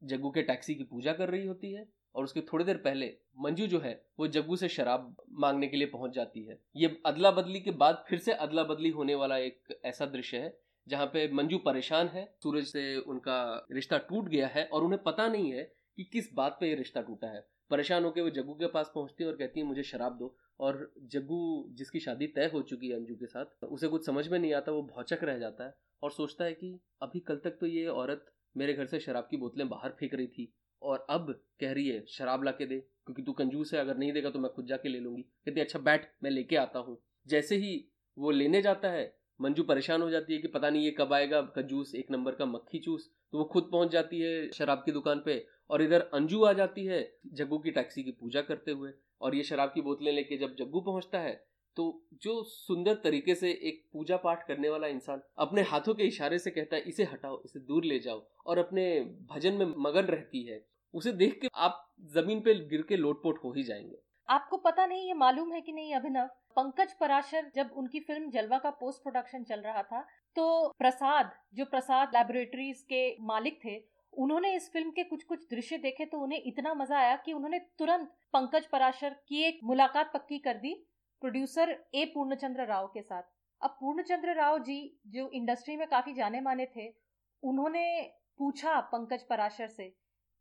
[0.03, 3.07] जग्गू के टैक्सी की पूजा कर रही होती है और उसके थोड़ी देर पहले
[3.39, 7.31] मंजू जो है, वो जग्गू से शराब मांगने के लिए पहुँच जाती है। ये अदला
[7.31, 11.31] बदली के बाद फिर से अदला बदली होने वाला एक ऐसा दृश्य है, जहाँ पे
[11.33, 15.63] मंजू परेशान है, सूरज से उनका रिश्ता टूट गया है और उन्हें पता नहीं है
[15.97, 19.25] कि किस बात पे ये रिश्ता टूटा है। परेशान होकर वो जग्गू के पास पहुँचती
[19.25, 22.97] है और कहती है, मुझे शराब दो। और जग्गू, जिसकी शादी तय हो चुकी है
[22.97, 26.11] अंजू के साथ, उसे कुछ समझ में नहीं आता, वो भौचक रह जाता है और
[26.11, 28.25] सोचता है कि अभी कल तक तो ये औरत
[28.57, 30.53] मेरे घर से शराब की बोतलें बाहर फेंक रही थी
[30.83, 34.13] और अब कह रही है, शराब ला के दे, क्योंकि तू कंजूस है, अगर नहीं
[34.13, 37.57] देगा तो मैं खुद जाके ले लूँगी। कहती अच्छा बैठ, मैं लेके आता हूँ। जैसे
[37.57, 37.85] ही
[38.17, 41.41] वो लेने जाता है, मंजू परेशान हो जाती है कि पता नहीं ये कब आएगा,
[41.41, 45.23] कंजूस एक नंबर का मक्खी चूस तो वो खुद पहुँच जाती है शराब की दुकान
[45.25, 45.35] पे
[45.71, 47.03] और इधर अंजू आ जाती है
[47.35, 50.81] जग्गू की टैक्सी की पूजा करते हुए और ये शराब की बोतलें लेके जब जग्गू
[50.81, 51.85] पहुँचता है तो
[52.23, 56.51] जो सुंदर तरीके से एक पूजा पाठ करने वाला इंसान अपने हाथों के इशारे से
[56.51, 59.01] कहता है, इसे हटाओ, इसे दूर ले जाओ। और अपने
[59.31, 63.53] भजन में मगन रहती है, उसे देख के आप ज़मीन पे गिर के लोटपोट हो
[63.53, 66.27] ही जाएँगे। आपको पता नहीं, ये मालूम है कि नहीं, अभिनव?
[66.57, 70.01] पंकज पराशर जब उनकी फ़िल्म जलवा का पोस्ट प्रोडक्शन चल रहा था
[70.37, 73.79] तो प्रसाद, जो प्रसाद लेबोरेटरीज के मालिक थे
[74.13, 77.59] उन्होंने इस फ़िल्म के कुछ कुछ दृश्य देखे तो उन्हें इतना मज़ा आया कि उन्होंने
[77.79, 80.75] तुरंत पंकज पराशर की एक मुलाकात पक्की कर दी,
[81.23, 83.23] प्रोड्यूसर ए पूर्णचंद्र राव के साथ।
[83.63, 86.89] अब पूर्णचंद्र राव जी, जो इंडस्ट्री में काफ़ी जाने माने थे,
[87.43, 88.03] उन्होंने
[88.39, 89.89] पूछा पंकज पराशर से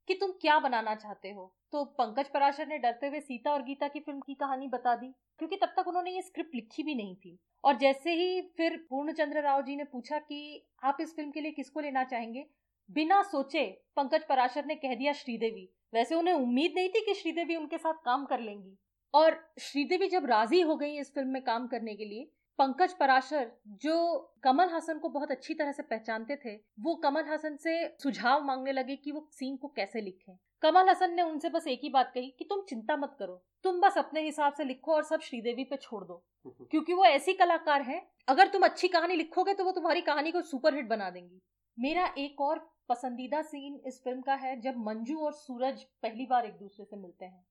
[0.08, 1.54] कि तुम क्या बनाना चाहते हो?
[1.72, 5.14] तो पंकज पराशर ने डरते हुए सीता और गीता की फ़िल्म की कहानी बता दी,
[5.40, 9.42] क्योंकि तब तक उन्होंने ये स्क्रिप्ट लिखी भी नहीं थी। और जैसे ही फिर पूर्णचंद्र
[9.42, 12.46] राव जी ने पूछा कि आप इस फ़िल्म के लिए किसको लेना चाहेंगे
[12.90, 17.56] बिना सोचे पंकज पराशर ने कह दिया श्रीदेवी। वैसे उन्हें उम्मीद नहीं थी कि श्रीदेवी
[17.56, 18.78] उनके साथ काम कर लेंगी।
[19.14, 23.52] और श्रीदेवी जब राज़ी हो गई इस फ़िल्म में काम करने के लिए पंकज पराशर
[23.82, 27.74] जो कमल हासन को बहुत अच्छी तरह से पहचानते थे वो कमल हासन से
[28.04, 31.80] सुझाव मांगने लगे कि वो सीन को कैसे लिखें। कमल हसन ने उनसे बस एक
[31.84, 35.04] ही बात कही कि तुम चिंता मत करो तुम बस अपने हिसाब से लिखो और
[35.04, 39.54] सब श्रीदेवी पे छोड़ दो। क्योंकि वो ऐसी कलाकार है अगर तुम अच्छी कहानी लिखोगे
[39.54, 41.42] तो वो तुम्हारी कहानी को सुपरहिट बना देंगी।
[41.78, 46.46] मेरा एक और पसंदीदा सीन इस फ़िल्म का है जब मंजू और सूरज पहली बार
[46.46, 47.46] एक दूसरे से मिलते हैं।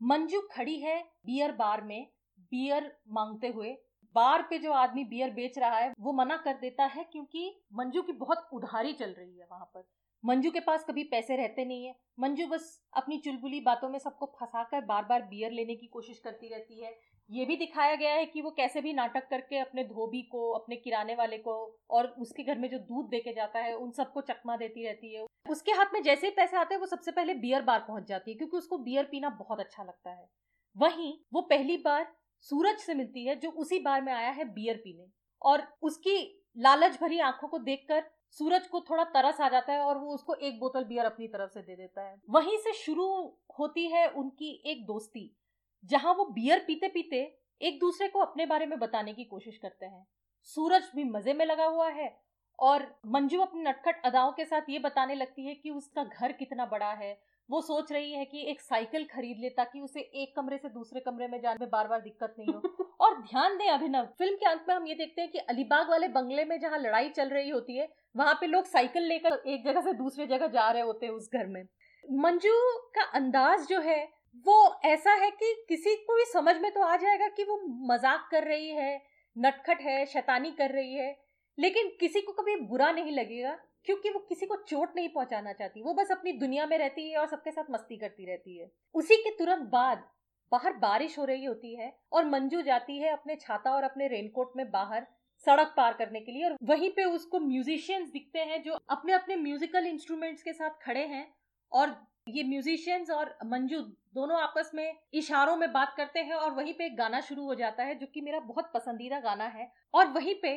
[0.00, 2.06] मंजू खड़ी है बियर बार में
[2.52, 3.76] बियर मांगते हुए।
[4.14, 8.02] बार पे जो आदमी बियर बेच रहा है, वो मना कर देता है क्योंकि मंजू
[8.02, 9.84] की बहुत उधारी चल रही है वहाँ पर।
[10.24, 14.26] मंजू के पास कभी पैसे रहते नहीं है। मंजू बस अपनी चुलबुली बातों में सबको
[14.26, 16.96] फंसाकर बार बार बियर लेने की कोशिश करती रहती है।
[17.30, 20.76] ये भी दिखाया गया है कि वो कैसे भी नाटक करके अपने धोबी को, अपने
[20.76, 24.20] किराने वाले को और उसके घर में जो दूध दे के जाता है, उन सबको
[24.20, 27.34] चकमा देती रहती है। उसके हाथ में जैसे ही पैसे आते हैं, वो सबसे पहले
[27.34, 30.30] बियर बार पहुँच जाती है, क्योंकि उसको बियर पीना बहुत अच्छा लगता है।
[30.76, 34.76] वहीं वो पहली बार सूरज से मिलती है, जो उसी बार में आया है बियर
[34.76, 35.06] पीने।
[35.42, 39.98] और उसकी लालच भरी आँखों को देखकर सूरज को थोड़ा तरस आ जाता है और
[39.98, 43.86] वो उसको एक बोतल बियर अपनी तरफ़ से दे देता है। वहीं से शुरू होती
[43.86, 45.36] है उनकी एक दोस्ती।
[45.84, 47.22] जहाँ वो बियर पीते पीते
[47.60, 50.06] एक दूसरे को अपने बारे में बताने की कोशिश करते हैं।
[50.42, 52.20] सूरज भी मज़े में लगा हुआ है
[52.58, 56.66] और मंजू अपनी नटखट अदाओं के साथ ये बताने लगती है कि उसका घर कितना
[56.66, 60.58] बड़ा है। वो सोच रही है कि एक साइकिल खरीद ले ताकि उसे एक कमरे
[60.58, 62.60] से दूसरे कमरे में जाने में बार बार दिक्कत नहीं हो।
[63.00, 66.08] और ध्यान दें अभिनव फ़िल्म के अंत में हम ये देखते हैं कि अलीबाग वाले
[66.08, 69.80] बंगले में जहाँ लड़ाई चल रही होती है वहाँ पे लोग साइकिल लेकर एक जगह
[69.80, 71.62] से दूसरी जगह जा रहे होते हैं उस घर में।
[72.04, 72.54] मंजू
[72.94, 76.96] का अंदाज जो है वो ऐसा है कि किसी को भी समझ में तो आ
[76.96, 79.00] जाएगा कि वो मज़ाक कर रही है,
[79.36, 81.16] नटखट है, शैतानी कर रही है,
[81.58, 85.82] लेकिन किसी को कभी बुरा नहीं लगेगा, क्योंकि वो किसी को चोट नहीं पहुंचाना चाहती।
[85.82, 89.16] वो बस अपनी दुनिया में रहती है और सबके साथ मस्ती करती रहती है। उसी
[89.16, 90.04] के तुरंत बाद
[90.52, 94.52] बाहर बारिश हो रही होती है और मंजू जाती है अपने छाता और अपने रेनकोट
[94.56, 95.06] में बाहर
[95.46, 99.36] सड़क पार करने के लिए और वहीं पे उसको म्यूजिशियंस दिखते हैं जो अपने अपने
[99.36, 101.26] म्यूजिकल इंस्ट्रूमेंट्स के साथ खड़े हैं
[101.72, 101.96] और
[102.26, 103.80] ये म्यूजिशियंस और मंजू
[104.14, 107.54] दोनों आपस में इशारों में बात करते हैं और वहीं पे एक गाना शुरू हो
[107.54, 110.52] जाता है, जो कि मेरा बहुत पसंदीदा गाना है। और वहीं पे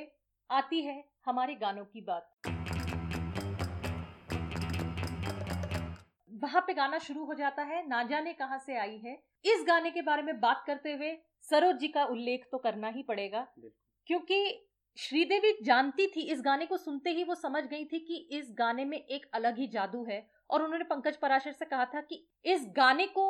[0.49, 2.29] आती है हमारे गानों की बात।
[6.31, 9.13] वहाँ पे गाना शुरू हो जाता है, ना जाने कहा से आई है।
[9.45, 11.11] इस गाने के बारे में बात करते हुए
[11.49, 13.47] सरोज जी का उल्लेख तो करना ही पड़ेगा,
[14.07, 14.65] क्योंकि
[14.97, 18.85] श्रीदेवी जानती थी, इस गाने को सुनते ही वो समझ गई थी कि इस गाने
[18.85, 22.65] में एक अलग ही जादू है। और उन्होंने पंकज पराशर से कहा था कि इस
[22.75, 23.25] गाने को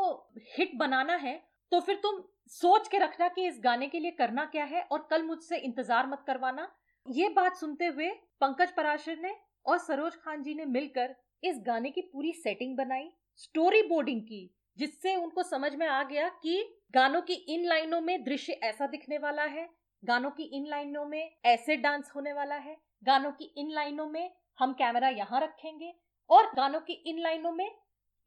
[0.58, 1.40] हिट बनाना है
[1.72, 5.08] तो फिर तुम सोच के रखना कि इस गाने के लिए करना क्या है और
[5.12, 6.68] कल मुझसे इंतज़ार मत करवाना।
[7.06, 8.10] ये बात सुनते हुए
[8.42, 13.10] पंकज पराशर ने और सरोज खान जी ने मिलकर इस गाने की पूरी सेटिंग बनाई
[13.38, 18.24] स्टोरी बोर्डिंग की, जिससे उनको समझ में आ गया कि गानों की इन लाइनों में
[18.24, 19.70] दृश्य ऐसा दिखने वाला है,
[20.04, 24.32] गानों की इन लाइनों में ऐसे डांस होने वाला है, गानों की इन लाइनों में
[24.60, 25.94] हम कैमरा यहाँ रखेंगे
[26.30, 27.70] और गानों की इन लाइनों में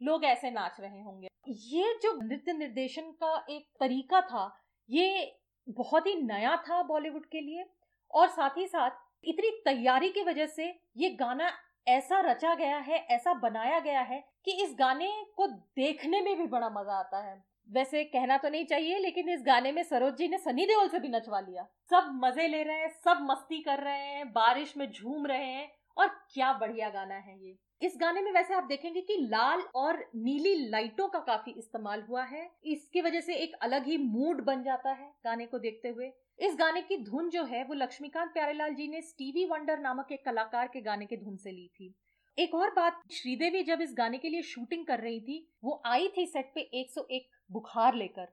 [0.00, 4.50] लोग ऐसे नाच रहे होंगे। ये जो नृत्य निर्देशन का एक तरीका था,
[4.88, 5.36] ये
[5.68, 7.64] बहुत ही नया था बॉलीवुड के लिए
[8.10, 8.90] और साथ ही साथ
[9.24, 11.50] इतनी तैयारी की वजह से ये गाना
[11.86, 16.46] ऐसा रचा गया है, ऐसा बनाया गया है कि इस गाने को देखने में भी
[16.46, 20.28] बड़ा मज़ा आता है। वैसे कहना तो नहीं चाहिए, लेकिन इस गाने में सरोज जी
[20.28, 23.80] ने सनी देओल से भी नचवा लिया। सब मज़े ले रहे हैं, सब मस्ती कर
[23.80, 28.20] रहे हैं, बारिश में झूम रहे हैं और क्या बढ़िया गाना है ये। इस गाने
[28.20, 33.00] में वैसे आप देखेंगे कि लाल और नीली लाइटों का काफ़ी इस्तेमाल हुआ है। इसकी
[33.00, 36.82] वजह से एक अलग ही मूड बन जाता है गाने को देखते हुए। इस गाने
[36.82, 40.80] की धुन जो है वो लक्ष्मीकांत प्यारेलाल जी ने स्टीवी वंडर नामक एक कलाकार के
[40.80, 41.94] गाने की धुन से ली थी।
[42.38, 46.08] एक और बात, श्रीदेवी जब इस गाने के लिए शूटिंग कर रही थी, वो आई
[46.08, 48.28] थी सेट पे 101 बुखार लेकर।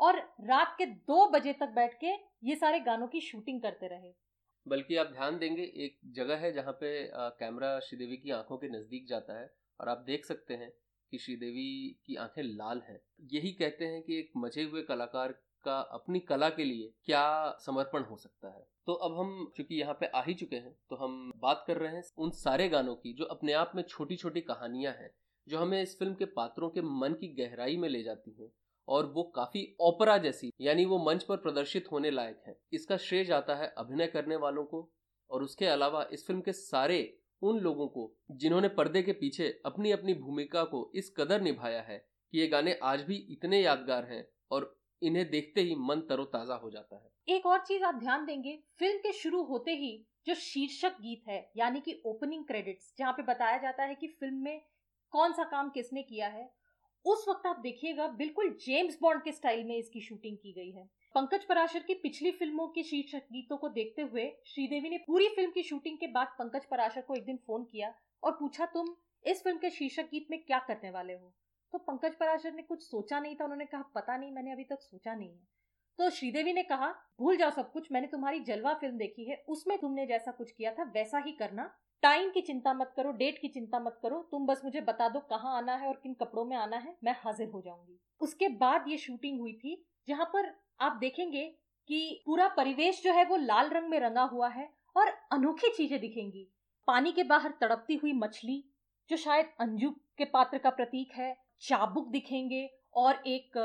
[0.00, 2.12] और रात के दो बजे तक बैठ के
[2.44, 4.23] ये सारे गानों की शूटिंग करते रहे।
[4.66, 6.90] बल्कि आप ध्यान देंगे, एक जगह है जहाँ पे
[7.38, 9.50] कैमरा श्रीदेवी की आँखों के नज़दीक जाता है
[9.80, 10.72] और आप देख सकते हैं
[11.12, 13.00] कि श्रीदेवी की आँखें लाल हैं।
[13.32, 15.32] यही कहते हैं कि एक मचे हुए कलाकार
[15.64, 17.24] का अपनी कला के लिए क्या
[17.60, 20.96] समर्पण हो सकता है। तो अब हम, चूँकि यहाँ पे आ ही चुके हैं तो
[20.96, 24.40] हम बात कर रहे हैं उन सारे गानों की जो अपने आप में छोटी छोटी
[24.42, 25.10] कहानियाँ हैं,
[25.46, 28.50] जो हमें इस फ़िल्म के पात्रों के मन की गहराई में ले जाती हैं।
[28.88, 33.24] और वो काफ़ी ओपरा जैसी, यानी वो मंच पर प्रदर्शित होने लायक है। इसका श्रेय
[33.24, 34.88] जाता है अभिनय करने वालों को
[35.30, 36.98] और उसके अलावा इस फ़िल्म के सारे
[37.42, 41.98] उन लोगों को जिन्होंने पर्दे के पीछे अपनी अपनी भूमिका को इस कदर निभाया है
[42.32, 46.70] कि ये गाने आज भी इतने यादगार हैं और इन्हें देखते ही मन तरोताजा हो
[46.70, 50.96] जाता है। एक और चीज़ आप ध्यान देंगे, फ़िल्म के शुरू होते ही जो शीर्षक
[51.00, 54.60] गीत है, यानी कि ओपनिंग क्रेडिट्स जहाँ पे बताया जाता है कि फ़िल्म में
[55.12, 56.50] कौन सा काम किसने किया है
[57.04, 60.84] उस वक्त आप देखिएगा, बिल्कुल जेम्स बॉन्ड के स्टाइल में इसकी शूटिंग की गई है।
[61.14, 65.50] पंकज पराशर की पिछली फ़िल्मों के शीर्षक गीतों को देखते हुए श्रीदेवी ने पूरी फ़िल्म
[65.50, 69.42] की शूटिंग के बाद पंकज पराशर को एक दिन फ़ोन किया और पूछा, तुम इस
[69.42, 71.32] फ़िल्म के शीर्षक गीत में क्या करने वाले हो?
[71.72, 74.82] तो पंकज पराशर ने कुछ सोचा नहीं था, उन्होंने कहा, पता नहीं, मैंने अभी तक
[74.82, 75.46] सोचा नहीं है।
[75.98, 76.88] तो श्रीदेवी ने कहा,
[77.20, 80.72] भूल जाओ सब कुछ, मैंने तुम्हारी जलवा फ़िल्म देखी है, उसमें तुमने जैसा कुछ किया
[80.72, 81.70] था, वैसा ही करना।
[82.02, 85.20] टाइम की चिंता मत करो डेट की चिंता मत करो, तुम बस मुझे बता दो
[85.20, 88.84] कहाँ आना है और किन कपड़ों में आना है, मैं हाजिर हो जाऊँगी। उसके बाद
[88.88, 91.44] ये शूटिंग हुई थी, जहाँ पर आप देखेंगे
[91.88, 95.98] कि पूरा परिवेश जो है वो लाल रंग में रंगा हुआ है और अनोखी चीज़ें
[96.00, 96.46] दिखेंगी।
[96.88, 98.62] पानी के बाहर तड़पती हुई मछली,
[99.10, 103.58] जो शायद अंजू के पात्र का प्रतीक है, चाबुक दिखेंगे और एक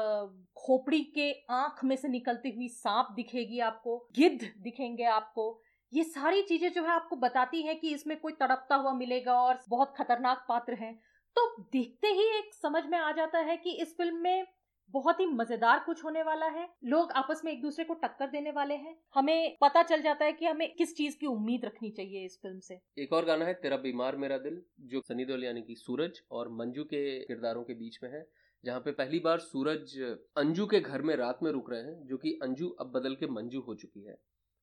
[0.58, 5.62] खोपड़ी के आँख में से निकलती हुई सांप दिखेगी आपको, गिद्ध दिखेंगे आपको
[5.94, 9.60] ये सारी चीज़ें जो है आपको बताती है कि इसमें कोई तड़पता हुआ मिलेगा और
[9.70, 10.94] बहुत खतरनाक पात्र है।
[11.36, 14.46] तो देखते ही एक समझ में आ जाता है कि इस फ़िल्म में
[14.94, 18.52] बहुत ही मज़ेदार कुछ होने वाला है। लोग आपस में एक दूसरे को टक्कर देने
[18.52, 22.26] वाले हैं। हमें पता चल जाता है कि हमें किस चीज़ की उम्मीद रखनी चाहिए
[22.26, 25.62] इस फ़िल्म से। एक और गाना है, तेरा बीमार मेरा दिल, जो सनी देओल यानी
[25.62, 28.26] कि सूरज और मंजू के किरदारों के बीच में है,
[28.64, 29.98] जहाँ पे पहली बार सूरज
[30.38, 33.28] अंजू के घर में रात में रुक रहे हैं, जो कि अंजू अब बदल के
[33.28, 34.18] मंजू हो चुकी है।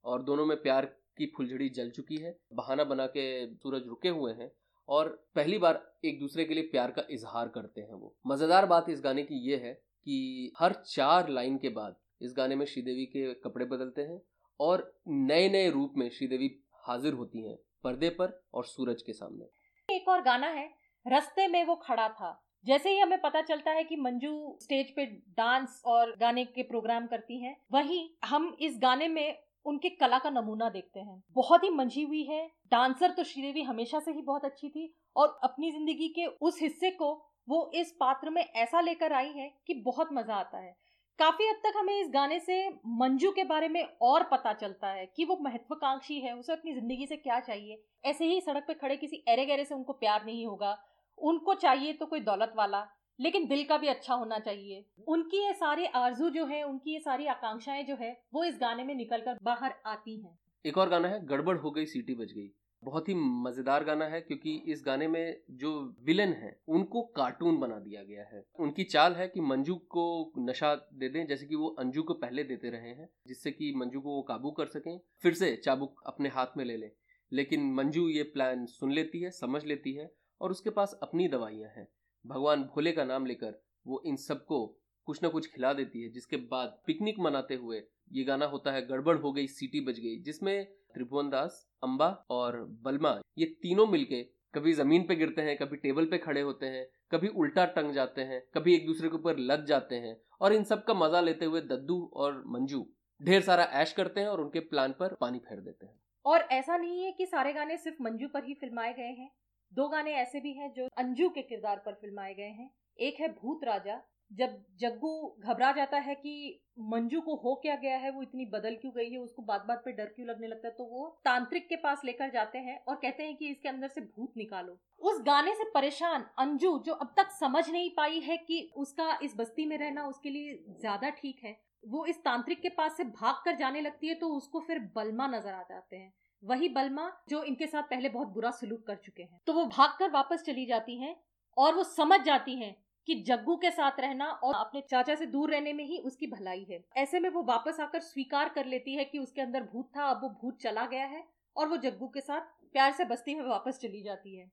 [0.05, 4.33] और दोनों में प्यार की फुलझड़ी जल चुकी है, बहाना बना के सूरज रुके हुए
[4.33, 4.50] हैं
[4.88, 8.88] और पहली बार एक दूसरे के लिए प्यार का इजहार करते हैं वो। मज़ेदार बात
[8.90, 13.05] इस गाने की ये है कि हर चार लाइन के बाद इस गाने में श्रीदेवी
[13.07, 14.20] के कपड़े बदलते हैं
[14.61, 16.50] और नए नए रूप में श्रीदेवी
[16.85, 19.44] हाजिर होती हैं पर्दे पर और सूरज के सामने।
[19.88, 20.68] एक और गाना है,
[21.07, 25.05] रस्ते में वो खड़ा था। जैसे ही हमें पता चलता है कि मंजू स्टेज पे
[25.37, 30.31] डांस और गाने के प्रोग्राम करती हैं, वहीं हम इस गाने में उनके कला का
[30.31, 34.44] नमूना देखते हैं। बहुत ही मंझी हुई है। डांसर तो श्रीदेवी हमेशा से ही बहुत
[34.44, 37.12] अच्छी थी और अपनी ज़िंदगी के उस हिस्से को
[37.48, 40.74] वो इस पात्र में ऐसा लेकर आई है कि बहुत मज़ा आता है।
[41.18, 45.07] काफ़ी हद तक हमें इस गाने से मंजू के बारे में और पता चलता है
[45.07, 48.96] कि वो महत्वाकांक्षी है, उसे अपनी ज़िंदगी से क्या चाहिए। ऐसे ही सड़क पे खड़े
[48.96, 50.76] किसी एरे गहरे से उनको प्यार नहीं होगा।
[51.18, 52.87] उनको चाहिए तो कोई दौलत वाला।
[53.20, 57.00] लेकिन दिल का भी अच्छा होना चाहिए। उनकी ये सारी आरज़ू जो है, उनकी ये
[57.00, 60.88] सारी आकांक्षाएँ जो है, वो इस गाने में निकल कर बाहर आती हैं। एक और
[60.88, 62.50] गाना है, गड़बड़ हो गई, सीटी बज गई।
[62.85, 67.79] बहुत ही मज़ेदार गाना है, क्योंकि इस गाने में जो विलन है, उनको कार्टून बना
[67.79, 71.68] दिया गया है। उनकी चाल है कि मंजू को नशा दे दें, जैसे कि वो
[71.68, 75.35] अंजू को पहले देते रहे हैं, जिससे कि मंजू को वो काबू कर सकें, फिर
[75.35, 76.90] से चाबुक अपने हाथ में ले लें।
[77.33, 81.70] लेकिन मंजू ये प्लान सुन लेती है, समझ लेती है, और उसके पास अपनी दवाइयाँ
[81.70, 81.88] हैं।
[82.27, 84.67] भगवान भोले का नाम लेकर वो इन सबको
[85.09, 88.87] कुछ ना कुछ खिला देती है, जिसके बाद पिकनिक मनाते हुए ये गाना होता है,
[88.87, 94.23] गड़बड़ हो गई, सीटी बज गई, जिसमें त्रिभुवन दास अम्बा और बलमा, ये तीनों मिलके
[94.55, 98.21] कभी ज़मीन पे गिरते हैं, कभी टेबल पे खड़े होते हैं, कभी उल्टा टंग जाते
[98.21, 101.45] हैं, कभी एक दूसरे के ऊपर लग जाते हैं और इन सब का मज़ा लेते
[101.45, 102.87] हुए दद्दू और मंजू
[103.21, 106.77] ढेर सारा ऐश करते हैं और उनके प्लान पर पानी फेर देते हैं। और ऐसा
[106.77, 109.31] नहीं है कि सारे गाने सिर्फ़ मंजू पर ही फिल्माए गए हैं?
[109.72, 113.29] दो गाने ऐसे भी हैं जो अंजू के किरदार पर फिल्माए गए हैं। एक है
[113.35, 114.00] भूत राजा।
[114.31, 118.74] जब जग्गू घबरा जाता है कि मंजू को हो क्या गया है, वो इतनी बदल
[118.76, 121.68] क्यों गई है, उसको बात बात पे डर क्यों लगने लगता है तो वो तांत्रिक
[121.68, 125.20] के पास लेकर जाते हैं और कहते हैं कि इसके अंदर से भूत निकालो। उस
[125.22, 129.66] गाने से परेशान अंजू, जो अब तक समझ नहीं पाई है कि उसका इस बस्ती
[129.66, 133.57] में रहना उसके लिए ज़्यादा ठीक है, वो इस तांत्रिक के पास से भाग कर
[133.57, 136.12] जाने लगती है तो उसको फिर बलमा नज़र आ जाते हैं।
[136.46, 140.11] वही बलमा जो इनके साथ पहले बहुत बुरा सलूक कर चुके हैं। तो वो भागकर
[140.11, 141.14] वापस चली जाती हैं
[141.56, 142.74] और वो समझ जाती हैं
[143.09, 146.66] कि जग्गू के साथ रहना और अपने चाचा से दूर रहने में ही उसकी भलाई
[146.70, 150.04] है। ऐसे में वो वापस आकर स्वीकार कर लेती है कि उसके अंदर भूत था,
[150.04, 151.24] अब वो भूत चला गया है
[151.56, 152.40] और वो जग्गू के साथ
[152.72, 154.50] प्यार से बस्ती में वापस चली जाती है।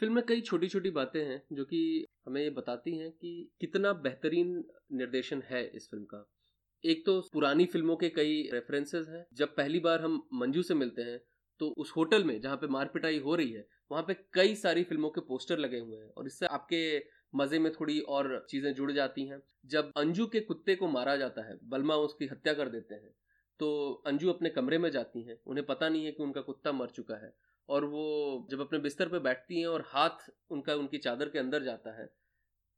[0.00, 3.92] फ़िल्म में कई छोटी छोटी बातें हैं जो कि हमें ये बताती हैं कि कितना
[3.92, 6.26] बेहतरीन निर्देशन है इस फ़िल्म का।
[6.86, 11.02] एक तो पुरानी फ़िल्मों के कई रेफरेंसेस हैं। जब पहली बार हम मंजू से मिलते
[11.02, 11.18] हैं
[11.60, 15.08] तो उस होटल में जहाँ पे मारपिटाई हो रही है, वहाँ पे कई सारी फ़िल्मों
[15.10, 16.98] के पोस्टर लगे हुए हैं और इससे आपके
[17.34, 21.46] मज़े में थोड़ी और चीज़ें जुड़ जाती हैं। जब अंजू के कुत्ते को मारा जाता
[21.46, 23.10] है, बलमा उसकी हत्या कर देते हैं
[23.60, 26.90] तो अंजू अपने कमरे में जाती हैं। उन्हें पता नहीं है कि उनका कुत्ता मर
[26.90, 27.32] चुका है
[27.68, 31.62] और वो जब अपने बिस्तर पर बैठती हैं और हाथ उनका, उनकी चादर के अंदर
[31.62, 32.08] जाता है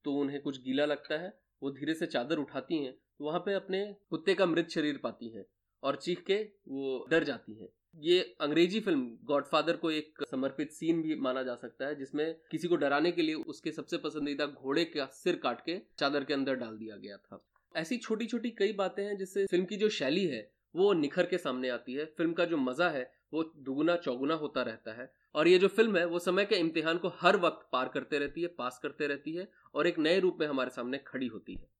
[0.04, 3.54] तो उन्हें कुछ गीला लगता है। वो धीरे से चादर उठाती हैं तो वहाँ पे
[3.54, 5.44] अपने कुत्ते का मृत शरीर पाती हैं
[5.82, 11.02] और चीख के वो डर जाती हैं। ये अंग्रेज़ी फ़िल्म गॉडफादर को एक समर्पित सीन
[11.02, 14.84] भी माना जा सकता है, जिसमें किसी को डराने के लिए उसके सबसे पसंदीदा घोड़े
[14.84, 18.72] का सिर काट के चादर के अंदर डाल दिया गया था। ऐसी छोटी छोटी कई
[18.72, 22.32] बातें हैं, जिससे फ़िल्म की जो शैली है, वो निखर के सामने आती है। फ़िल्म
[22.32, 26.04] का जो मज़ा है, वो दुगुना चौगुना होता रहता है। और ये जो फ़िल्म है,
[26.04, 29.48] वो समय के इम्तिहान को हर वक्त पार करते रहती है, पास करते रहती है
[29.74, 31.77] और एक नए रूप में हमारे सामने खड़ी होती है।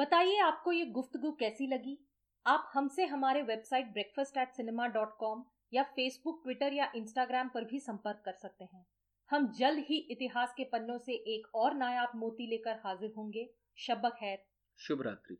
[0.00, 2.08] बताइए आपको ये गुफ्तगु कैसी लगी?
[2.46, 7.64] आप हमसे हमारे website breakfast at cinema dot com या फेसबुक ट्विटर या इंस्टाग्राम पर
[7.64, 8.86] भी संपर्क कर सकते हैं।
[9.30, 14.12] हम जल्द ही इतिहास के पन्नों से एक और नायाब मोती लेकर हाजिर होंगे। शब्बक
[14.12, 14.44] खैर
[14.78, 15.36] शुभ रात्रि।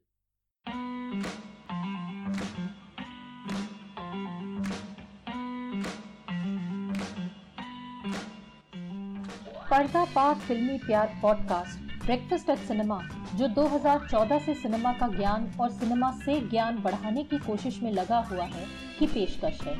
[9.70, 13.00] पर्दा पाक फिल्मी प्यार पॉडकास्ट ब्रेकफास्ट एट सिनेमा
[13.34, 18.18] जो 2014 से सिनेमा का ज्ञान और सिनेमा से ज्ञान बढ़ाने की कोशिश में लगा
[18.18, 18.64] हुआ है
[18.98, 19.74] की पेशकश है।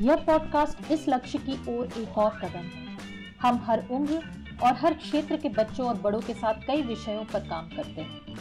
[0.00, 2.96] यह पॉडकास्ट इस लक्ष्य की ओर एक और कदम है।
[3.40, 4.22] हम हर उम्र
[4.62, 8.38] और हर क्षेत्र के बच्चों और बड़ों के साथ कई विषयों पर काम करते हैं।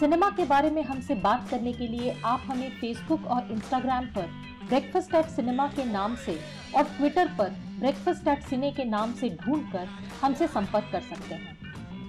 [0.00, 4.30] सिनेमा के बारे में हमसे बात करने के लिए आप हमें फेसबुक और इंस्टाग्राम पर
[4.68, 6.40] ब्रेकफास्ट एट सिनेमा के नाम से
[6.76, 9.88] और ट्विटर पर ब्रेकफास्ट एट सिने के नाम से ढूंढकर
[10.22, 11.63] हमसे संपर्क कर सकते हैं।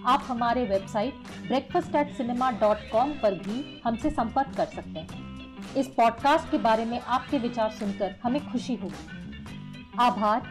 [0.06, 1.14] आप हमारे website
[1.48, 6.58] breakfast at cinema dot com पर भी हमसे संपर्क कर सकते हैं। इस पॉडकास्ट के
[6.58, 10.42] बारे में आपके विचार सुनकर हमें खुशी होगी। आभार।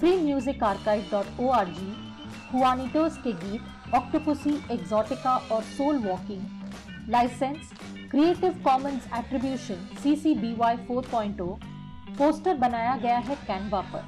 [0.00, 1.92] Free music archive dot O R G
[2.52, 7.72] Juanitos के गीत ऑक्टोपुसी एग्जॉटिका और soul walking licence
[8.10, 11.48] creative commons attribution C C B Y four point O
[12.18, 14.04] poster बनाया गया है कैनवा पर।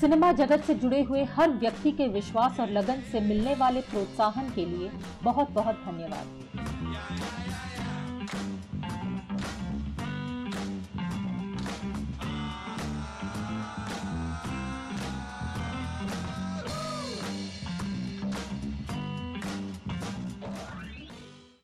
[0.00, 4.48] सिनेमा जगत से जुड़े हुए हर व्यक्ति के विश्वास और लगन से मिलने वाले प्रोत्साहन
[4.50, 4.90] के लिए
[5.22, 7.49] बहुत बहुत धन्यवाद।